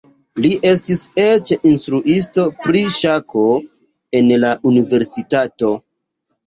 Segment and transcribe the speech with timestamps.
[0.43, 3.45] Li estis eĉ instruisto pri ŝako
[4.23, 5.77] en la universitato.